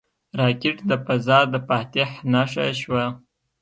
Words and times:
راکټ 0.39 0.77
د 0.89 0.91
فضا 1.05 1.39
د 1.51 1.53
فاتح 1.67 2.09
نښه 2.31 2.65
شوه 2.81 3.03